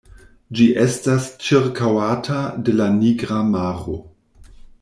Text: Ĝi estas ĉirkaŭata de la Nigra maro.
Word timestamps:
Ĝi 0.59 0.63
estas 0.83 1.27
ĉirkaŭata 1.49 2.39
de 2.71 2.77
la 2.81 2.91
Nigra 2.97 3.47
maro. 3.55 4.01